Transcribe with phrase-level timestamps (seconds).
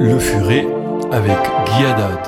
[0.00, 0.66] Le Furet
[1.12, 2.18] avec Guy Haddad.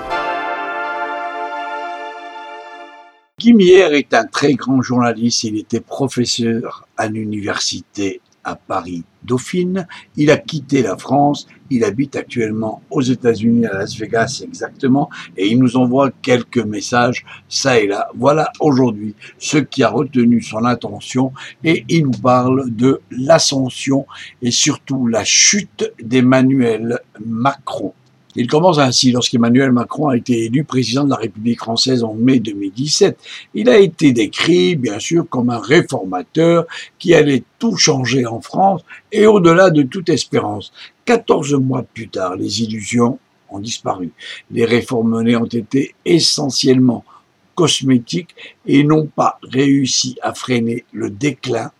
[3.38, 5.44] Guy est un très grand journaliste.
[5.44, 9.87] Il était professeur à l'université à Paris Dauphine.
[10.17, 11.47] Il a quitté la France.
[11.69, 17.27] Il habite actuellement aux États-Unis, à Las Vegas exactement, et il nous envoie quelques messages,
[17.48, 18.09] ça et là.
[18.16, 21.33] Voilà aujourd'hui ce qui a retenu son attention,
[21.65, 24.06] et il nous parle de l'ascension
[24.41, 27.92] et surtout la chute d'Emmanuel Macron.
[28.37, 32.39] Il commence ainsi lorsqu'Emmanuel Macron a été élu président de la République française en mai
[32.39, 33.19] 2017.
[33.55, 36.67] Il a été décrit, bien sûr, comme un réformateur
[36.99, 40.73] qui allait tout changer en France et au-delà de toute espérance.
[41.07, 43.19] 14 mois plus tard, les illusions
[43.49, 44.11] ont disparu.
[44.51, 47.05] Les réformes menées ont été essentiellement
[47.55, 48.34] cosmétiques
[48.67, 51.73] et n'ont pas réussi à freiner le déclin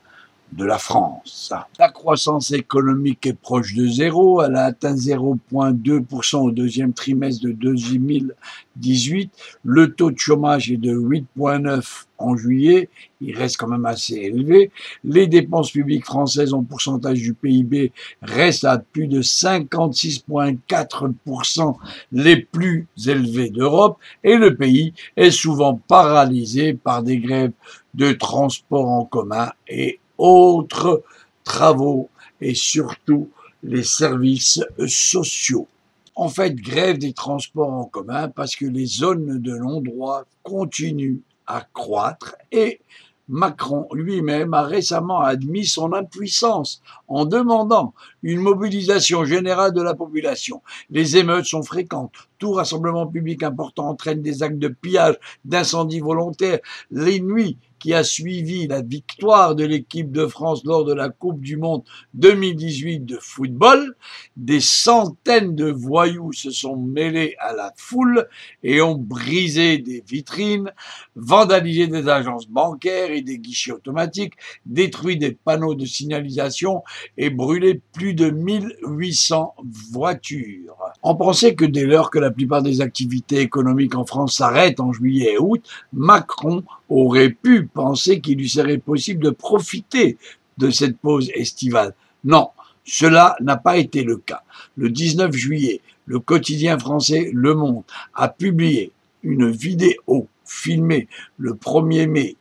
[0.53, 1.53] de la France.
[1.79, 7.53] La croissance économique est proche de zéro, elle a atteint 0,2% au deuxième trimestre de
[7.53, 9.31] 2018,
[9.65, 12.89] le taux de chômage est de 8,9 en juillet,
[13.21, 14.71] il reste quand même assez élevé,
[15.05, 17.93] les dépenses publiques françaises en pourcentage du PIB
[18.23, 21.77] restent à plus de 56,4%
[22.13, 27.53] les plus élevés d'Europe, et le pays est souvent paralysé par des grèves
[27.95, 31.03] de transport en commun et autres
[31.45, 32.09] travaux
[32.41, 33.31] et surtout
[33.63, 35.69] les services sociaux.
[36.15, 41.67] En fait, grève des transports en commun parce que les zones de non-droit continuent à
[41.73, 42.81] croître et
[43.29, 47.93] Macron lui-même a récemment admis son impuissance en demandant
[48.23, 50.63] une mobilisation générale de la population.
[50.91, 52.13] Les émeutes sont fréquentes.
[52.39, 56.61] Tout rassemblement public important entraîne des actes de pillage, d'incendie volontaires.
[56.91, 61.41] Les nuits qui a suivi la victoire de l'équipe de France lors de la Coupe
[61.41, 61.83] du Monde
[62.15, 63.97] 2018 de football,
[64.37, 68.29] des centaines de voyous se sont mêlés à la foule
[68.63, 70.73] et ont brisé des vitrines,
[71.15, 74.35] vandalisé des agences bancaires et des guichets automatiques,
[74.65, 76.83] détruit des panneaux de signalisation
[77.17, 79.55] et brûlé plus de 1800
[79.93, 80.77] voitures.
[81.03, 84.93] On pensait que dès lors que la plupart des activités économiques en France s'arrêtent en
[84.93, 90.19] juillet et août, Macron aurait pu penser qu'il lui serait possible de profiter
[90.59, 91.95] de cette pause estivale.
[92.25, 92.51] Non,
[92.85, 94.43] cela n'a pas été le cas.
[94.77, 97.83] Le 19 juillet, le quotidien français Le Monde
[98.15, 98.93] a publié
[99.23, 101.09] une vidéo filmée
[101.39, 102.37] le 1er mai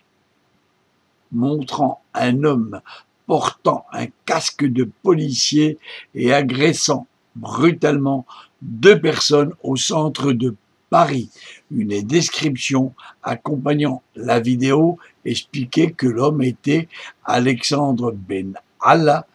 [1.31, 2.79] montrant un homme
[3.25, 5.79] portant un casque de policier
[6.13, 8.25] et agressant brutalement
[8.61, 10.55] deux personnes au centre de
[10.89, 11.29] Paris.
[11.71, 16.87] Une description accompagnant la vidéo expliquait que l'homme était
[17.23, 19.25] Alexandre Ben Allah,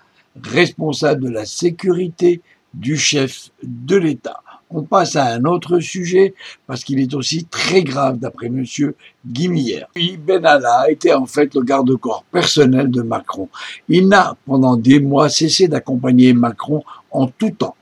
[0.43, 2.41] responsable de la sécurité
[2.73, 4.43] du chef de l'État.
[4.73, 6.35] On passe à un autre sujet
[6.69, 8.95] parce qu'il est aussi très grave d'après monsieur
[9.27, 9.89] Guimière.
[10.21, 13.49] Ben Allah était en fait le garde-corps personnel de Macron.
[13.89, 17.75] Il n'a pendant des mois cessé d'accompagner Macron en tout temps,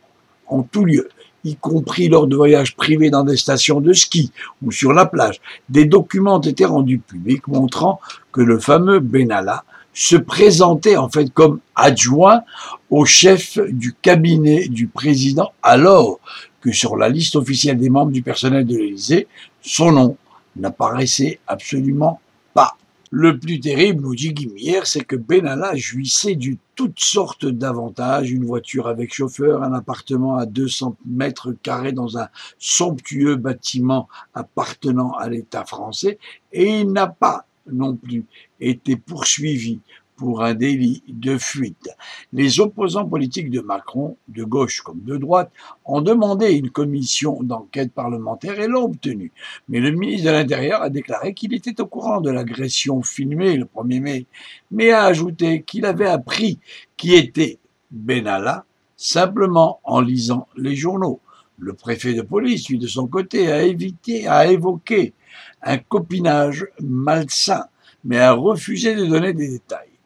[0.46, 1.10] en tout lieu
[1.44, 4.32] y compris lors de voyages privés dans des stations de ski
[4.62, 5.40] ou sur la plage.
[5.68, 8.00] Des documents ont été rendus publics montrant
[8.32, 12.42] que le fameux Benalla se présentait en fait comme adjoint
[12.90, 16.20] au chef du cabinet du président alors
[16.60, 19.26] que sur la liste officielle des membres du personnel de l'Élysée,
[19.62, 20.16] son nom
[20.56, 22.20] n'apparaissait absolument
[22.54, 22.76] pas.
[23.10, 28.44] Le plus terrible, nous dit Guimière, c'est que Benalla jouissait de toutes sortes d'avantages, une
[28.44, 35.30] voiture avec chauffeur, un appartement à 200 mètres carrés dans un somptueux bâtiment appartenant à
[35.30, 36.18] l'État français,
[36.52, 38.26] et il n'a pas non plus
[38.60, 39.80] été poursuivi
[40.18, 41.88] pour un délit de fuite.
[42.32, 45.50] Les opposants politiques de Macron, de gauche comme de droite,
[45.84, 49.32] ont demandé une commission d'enquête parlementaire et l'ont obtenue.
[49.68, 53.64] Mais le ministre de l'Intérieur a déclaré qu'il était au courant de l'agression filmée le
[53.64, 54.26] 1er mai,
[54.72, 56.58] mais a ajouté qu'il avait appris
[56.96, 57.58] qui était
[57.90, 58.64] Benalla
[58.96, 61.20] simplement en lisant les journaux.
[61.58, 65.14] Le préfet de police, lui, de son côté, a évité, a évoqué
[65.62, 67.66] un copinage malsain,
[68.04, 69.97] mais a refusé de donner des détails.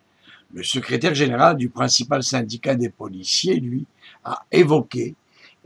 [0.53, 3.87] Le secrétaire général du principal syndicat des policiers, lui,
[4.25, 5.15] a évoqué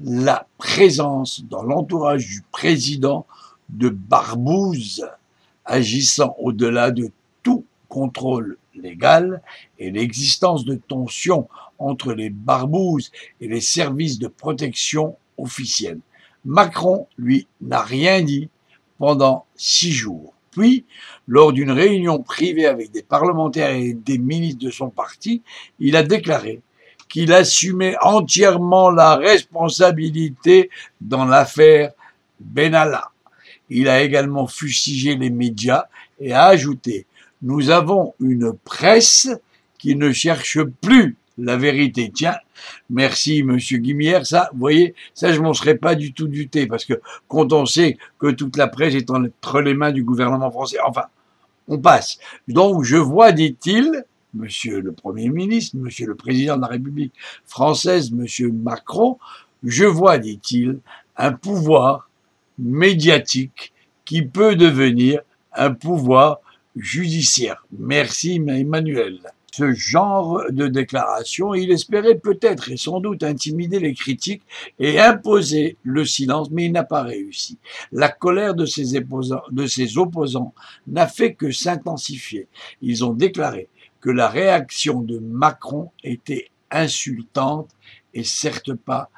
[0.03, 3.27] la présence dans l'entourage du président
[3.69, 5.09] de barbouzes
[5.65, 7.11] agissant au-delà de
[7.43, 9.43] tout contrôle légal
[9.79, 11.49] et l'existence de tensions
[11.79, 13.11] entre les barbouzes
[13.41, 16.01] et les services de protection officiels.
[16.45, 18.49] Macron, lui, n'a rien dit
[18.99, 20.36] pendant six jours.
[20.57, 20.87] Puis,
[21.29, 25.43] lors d'une réunion privée avec des parlementaires et des ministres de son parti,
[25.79, 26.63] il a déclaré
[27.11, 30.71] qu'il assumait entièrement la responsabilité
[31.03, 31.93] dans l'affaire
[32.41, 33.11] Benalla.
[33.69, 35.87] Il a également fustigé les médias
[36.19, 37.05] et a ajouté
[37.43, 39.29] Nous avons une presse
[39.79, 42.11] qui ne cherche plus la vérité.
[42.15, 42.37] Tiens,
[42.91, 46.85] merci Monsieur Guimière, ça, vous voyez, ça je m'en serais pas du tout douté, parce
[46.85, 50.79] que quand on sait que toute la presse est entre les mains du gouvernement français,
[50.87, 51.05] enfin,
[51.69, 52.19] on passe.
[52.49, 54.05] Donc je vois, dit-il,
[54.35, 57.15] Monsieur le Premier ministre, Monsieur le Président de la République
[57.47, 59.19] française, Monsieur Macron,
[59.63, 60.79] je vois, dit-il,
[61.17, 62.11] un pouvoir
[62.59, 63.73] médiatique
[64.05, 65.21] qui peut devenir
[65.53, 66.41] un pouvoir
[66.77, 67.65] judiciaire.
[67.79, 69.21] Merci Emmanuel.
[69.57, 74.43] Ce genre de déclaration, il espérait peut-être et sans doute intimider les critiques
[74.79, 77.57] et imposer le silence, mais il n'a pas réussi.
[77.91, 80.53] La colère de ses, de ses opposants
[80.87, 82.49] n'a fait que s'intensifier.
[82.83, 83.71] Ils ont déclaré
[84.03, 87.71] que la réaction de Macron était insultante
[88.13, 89.09] et certes pas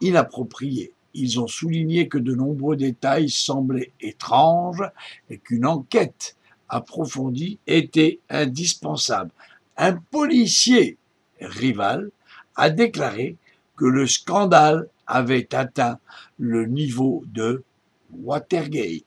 [0.00, 0.94] inappropriée.
[1.12, 4.84] Ils ont souligné que de nombreux détails semblaient étranges
[5.28, 6.38] et qu'une enquête
[6.70, 9.30] approfondie était indispensable.
[9.80, 10.98] Un policier
[11.40, 12.10] rival
[12.56, 13.36] a déclaré
[13.76, 16.00] que le scandale avait atteint
[16.36, 17.62] le niveau de
[18.12, 19.04] Watergate.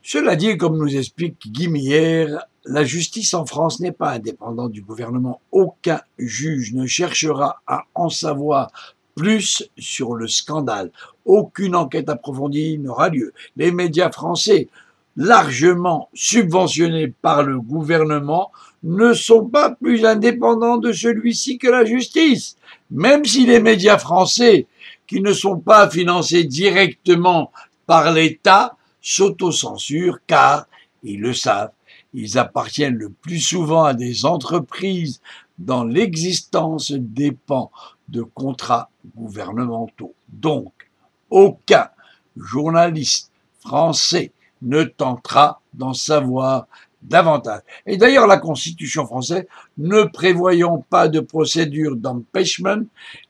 [0.00, 5.40] Cela dit, comme nous explique Guimière, la justice en France n'est pas indépendante du gouvernement.
[5.50, 8.70] Aucun juge ne cherchera à en savoir
[9.16, 10.92] plus sur le scandale.
[11.24, 13.32] Aucune enquête approfondie n'aura lieu.
[13.56, 14.68] Les médias français,
[15.16, 22.56] largement subventionnés par le gouvernement, ne sont pas plus indépendants de celui-ci que la justice.
[22.90, 24.66] Même si les médias français,
[25.06, 27.52] qui ne sont pas financés directement
[27.86, 30.66] par l'État, s'autocensurent car,
[31.02, 31.72] ils le savent,
[32.14, 35.20] ils appartiennent le plus souvent à des entreprises
[35.58, 37.70] dont l'existence dépend
[38.08, 40.14] de contrats gouvernementaux.
[40.28, 40.72] Donc,
[41.30, 41.88] aucun
[42.36, 43.30] journaliste
[43.60, 46.66] français ne tentera d'en savoir
[47.02, 47.62] davantage.
[47.86, 49.44] Et d'ailleurs, la Constitution française,
[49.78, 52.82] ne prévoyant pas de procédure d'empêchement,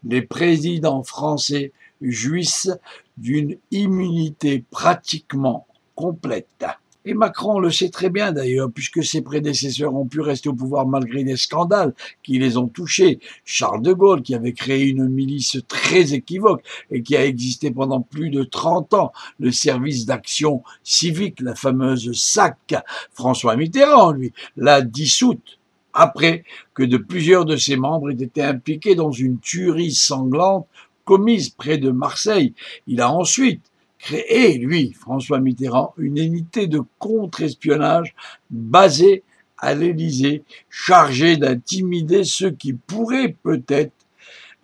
[0.05, 2.71] les présidents français jouissent
[3.17, 6.65] d'une immunité pratiquement complète.
[7.05, 10.87] Et Macron le sait très bien d'ailleurs, puisque ses prédécesseurs ont pu rester au pouvoir
[10.87, 13.19] malgré des scandales qui les ont touchés.
[13.45, 18.01] Charles de Gaulle, qui avait créé une milice très équivoque et qui a existé pendant
[18.01, 22.75] plus de 30 ans, le service d'action civique, la fameuse SAC.
[23.13, 25.59] François Mitterrand, lui, l'a dissoute
[25.95, 26.45] après
[26.75, 30.67] que de plusieurs de ses membres aient été impliqués dans une tuerie sanglante
[31.05, 32.55] commise près de Marseille.
[32.87, 33.72] Il a ensuite
[34.03, 38.17] créé, lui, François Mitterrand, une unité de contre-espionnage
[38.51, 39.23] basée
[39.59, 43.93] à l'Élysée, chargée d'intimider ceux qui pourraient peut-être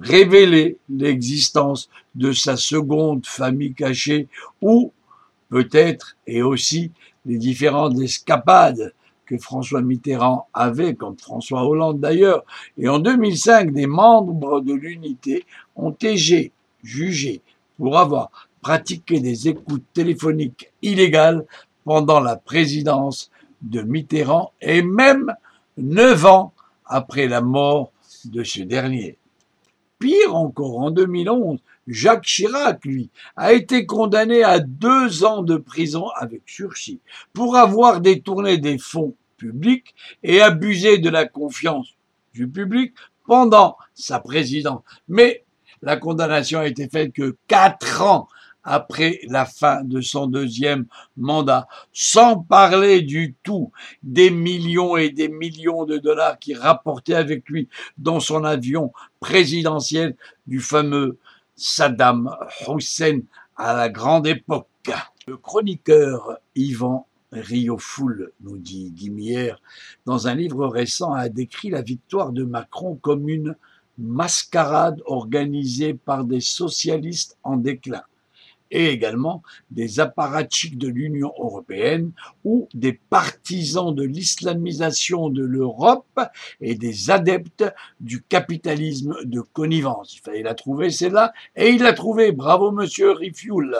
[0.00, 4.26] révéler l'existence de sa seconde famille cachée
[4.60, 4.92] ou
[5.50, 6.90] peut-être et aussi
[7.24, 8.92] les différentes escapades
[9.24, 12.44] que François Mitterrand avait, comme François Hollande d'ailleurs.
[12.76, 15.44] Et en 2005, des membres de l'unité
[15.76, 16.16] ont été
[16.82, 17.40] jugés
[17.76, 21.44] pour avoir pratiqué des écoutes téléphoniques illégales
[21.84, 23.30] pendant la présidence
[23.62, 25.34] de Mitterrand et même
[25.76, 26.52] neuf ans
[26.84, 27.92] après la mort
[28.24, 29.16] de ce dernier.
[29.98, 36.08] Pire encore, en 2011, Jacques Chirac, lui, a été condamné à deux ans de prison
[36.16, 37.00] avec sursis
[37.32, 41.94] pour avoir détourné des fonds publics et abusé de la confiance
[42.34, 42.92] du public
[43.26, 44.82] pendant sa présidence.
[45.08, 45.44] Mais
[45.82, 48.28] la condamnation a été faite que quatre ans
[48.68, 50.84] après la fin de son deuxième
[51.16, 53.72] mandat, sans parler du tout
[54.02, 60.16] des millions et des millions de dollars qu'il rapportait avec lui dans son avion présidentiel
[60.46, 61.18] du fameux
[61.56, 62.36] Saddam
[62.68, 63.20] Hussein
[63.56, 64.66] à la grande époque.
[65.26, 69.60] Le chroniqueur Yvan Riofoul, nous dit Guimière,
[70.04, 73.56] dans un livre récent, a décrit la victoire de Macron comme une
[73.96, 78.02] mascarade organisée par des socialistes en déclin
[78.70, 82.12] et également des apparatchiks de l'Union européenne
[82.44, 86.20] ou des partisans de l'islamisation de l'Europe
[86.60, 87.64] et des adeptes
[88.00, 90.14] du capitalisme de connivence.
[90.14, 92.32] Il fallait la trouver, c'est là, et il l'a trouvé.
[92.32, 93.76] Bravo, monsieur Rifioul.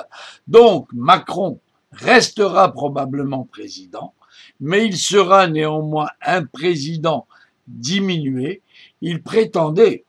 [0.46, 1.60] Donc, Macron
[1.92, 4.14] restera probablement président,
[4.60, 7.26] mais il sera néanmoins un président
[7.66, 8.62] diminué.
[9.00, 10.04] Il prétendait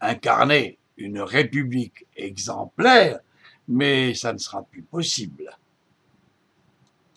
[0.00, 3.20] incarner une république exemplaire,
[3.68, 5.56] mais ça ne sera plus possible.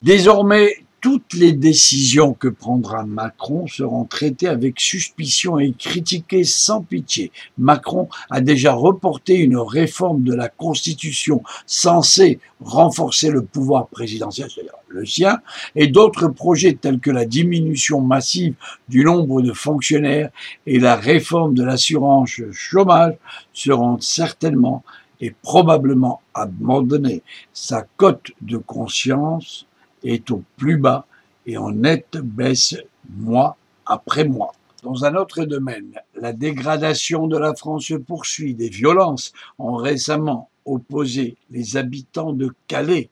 [0.02, 7.32] Désormais, toutes les décisions que prendra Macron seront traitées avec suspicion et critiquées sans pitié.
[7.60, 14.74] Macron a déjà reporté une réforme de la Constitution censée renforcer le pouvoir présidentiel, c'est-à-dire
[14.88, 15.42] le sien,
[15.76, 18.56] et d'autres projets tels que la diminution massive
[18.90, 20.32] du nombre de fonctionnaires
[20.66, 23.14] et la réforme de l'assurance chômage
[23.54, 24.84] seront certainement
[25.22, 27.24] et probablement abandonnés.
[27.54, 29.66] Sa cote de conscience
[30.04, 31.06] est au plus bas
[31.46, 32.76] et en nette baisse
[33.10, 34.54] mois après mois.
[34.84, 38.54] Dans un autre domaine, la dégradation de la France se poursuit.
[38.54, 43.10] Des violences ont récemment opposé les habitants de Calais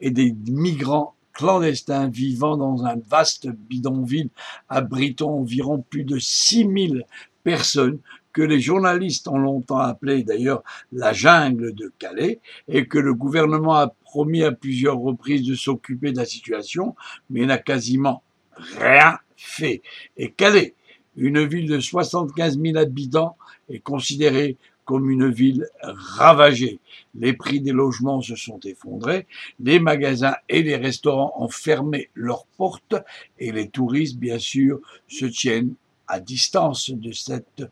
[0.00, 4.30] et des migrants clandestins vivant dans un vaste bidonville
[4.68, 7.04] abritant environ plus de 6000
[7.42, 7.98] personnes
[8.32, 10.62] que les journalistes ont longtemps appelé d'ailleurs
[10.92, 16.12] la jungle de Calais et que le gouvernement a promis à plusieurs reprises de s'occuper
[16.12, 16.94] de la situation,
[17.30, 18.22] mais n'a quasiment
[18.56, 19.82] rien fait.
[20.16, 20.74] Et Calais,
[21.16, 23.36] une ville de 75 000 habitants,
[23.68, 26.80] est considérée comme une ville ravagée.
[27.14, 29.26] Les prix des logements se sont effondrés,
[29.60, 32.96] les magasins et les restaurants ont fermé leurs portes
[33.38, 35.74] et les touristes, bien sûr, se tiennent
[36.08, 37.62] à distance de cette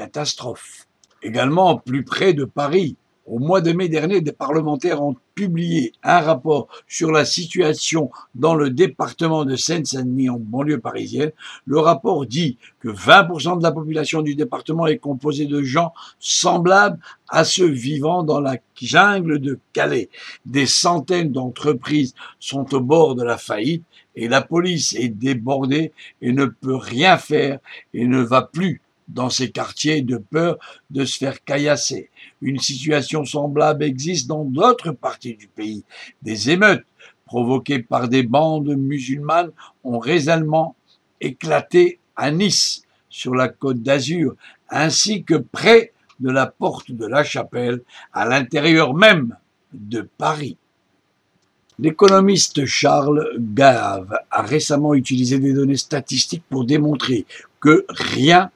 [0.00, 0.86] catastrophe.
[1.22, 6.20] Également, plus près de Paris, au mois de mai dernier, des parlementaires ont publié un
[6.20, 11.32] rapport sur la situation dans le département de Seine-Saint-Denis en banlieue parisienne.
[11.66, 16.98] Le rapport dit que 20% de la population du département est composée de gens semblables
[17.28, 20.08] à ceux vivant dans la jungle de Calais.
[20.46, 23.84] Des centaines d'entreprises sont au bord de la faillite
[24.16, 25.92] et la police est débordée
[26.22, 27.58] et ne peut rien faire
[27.92, 28.80] et ne va plus
[29.14, 30.58] dans ces quartiers de peur
[30.90, 32.10] de se faire caillasser.
[32.40, 35.84] Une situation semblable existe dans d'autres parties du pays.
[36.22, 36.86] Des émeutes
[37.26, 39.50] provoquées par des bandes musulmanes
[39.84, 40.74] ont récemment
[41.20, 44.34] éclaté à Nice, sur la côte d'Azur,
[44.68, 49.36] ainsi que près de la porte de la chapelle, à l'intérieur même
[49.72, 50.56] de Paris.
[51.78, 57.24] L'économiste Charles Gave a récemment utilisé des données statistiques pour démontrer
[57.58, 58.50] que rien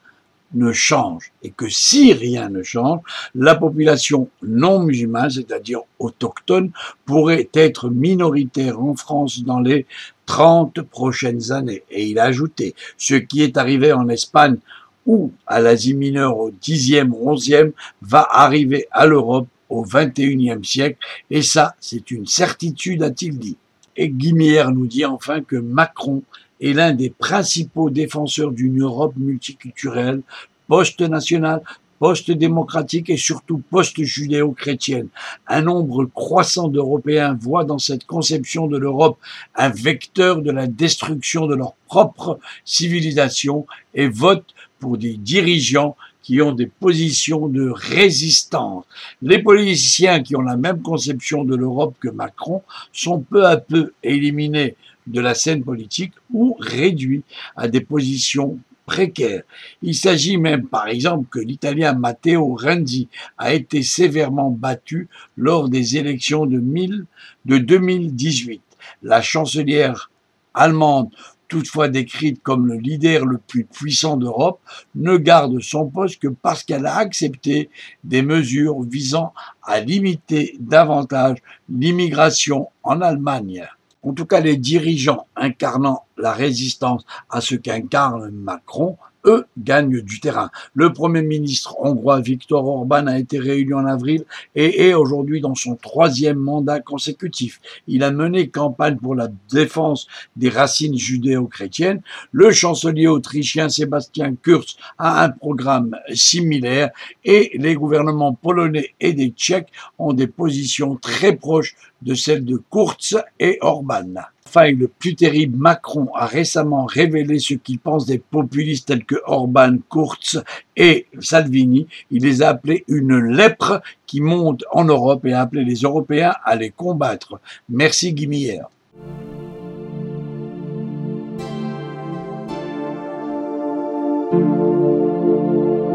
[0.55, 3.01] ne change et que si rien ne change,
[3.35, 6.71] la population non musulmane, c'est-à-dire autochtone,
[7.05, 9.85] pourrait être minoritaire en France dans les
[10.25, 11.83] 30 prochaines années.
[11.91, 14.57] Et il a ajouté, ce qui est arrivé en Espagne
[15.05, 17.71] ou à l'Asie mineure au 10e ou 11e
[18.01, 20.97] va arriver à l'Europe au 21e siècle.
[21.29, 23.57] Et ça, c'est une certitude, a-t-il dit.
[23.97, 26.23] Et Guimière nous dit enfin que Macron
[26.61, 30.21] est l'un des principaux défenseurs d'une Europe multiculturelle,
[30.67, 31.61] post-nationale,
[31.99, 35.07] post-démocratique et surtout post-judéo-chrétienne.
[35.47, 39.17] Un nombre croissant d'Européens voient dans cette conception de l'Europe
[39.55, 46.41] un vecteur de la destruction de leur propre civilisation et votent pour des dirigeants qui
[46.41, 48.83] ont des positions de résistance.
[49.21, 53.93] Les politiciens qui ont la même conception de l'Europe que Macron sont peu à peu
[54.03, 54.75] éliminés
[55.07, 57.23] de la scène politique ou réduits
[57.55, 59.43] à des positions précaires.
[59.81, 63.07] Il s'agit même, par exemple, que l'Italien Matteo Renzi
[63.37, 67.05] a été sévèrement battu lors des élections de, 1000,
[67.45, 68.61] de 2018.
[69.03, 70.11] La chancelière
[70.53, 71.09] allemande
[71.47, 74.59] toutefois décrite comme le leader le plus puissant d'Europe,
[74.95, 77.69] ne garde son poste que parce qu'elle a accepté
[78.03, 79.33] des mesures visant
[79.63, 81.37] à limiter davantage
[81.69, 83.67] l'immigration en Allemagne
[84.05, 90.19] en tout cas les dirigeants incarnant la résistance à ce qu'incarne Macron, eux, gagnent du
[90.19, 90.49] terrain.
[90.73, 95.55] Le Premier ministre hongrois Viktor Orban a été réélu en avril et est aujourd'hui dans
[95.55, 97.59] son troisième mandat consécutif.
[97.87, 102.01] Il a mené campagne pour la défense des racines judéo-chrétiennes.
[102.31, 106.91] Le chancelier autrichien Sébastien Kurz a un programme similaire
[107.23, 112.61] et les gouvernements polonais et des tchèques ont des positions très proches de celles de
[112.69, 114.13] Kurz et Orban.
[114.47, 119.15] Enfin, le plus terrible, Macron a récemment révélé ce qu'il pense des populistes tels que
[119.25, 120.43] Orban, Kurz
[120.77, 121.87] et Salvini.
[122.11, 126.35] Il les a appelés une lèpre qui monte en Europe et a appelé les Européens
[126.45, 127.39] à les combattre.
[127.69, 128.67] Merci Guimillère.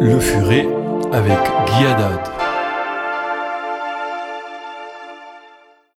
[0.02, 0.66] Le Furet
[1.12, 1.85] avec Guy